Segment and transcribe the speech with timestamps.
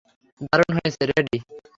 [0.41, 1.37] দারুণ হয়েছে রেডি।